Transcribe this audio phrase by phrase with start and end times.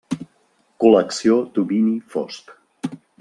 [0.83, 2.51] Col·lecció Domini Fosc.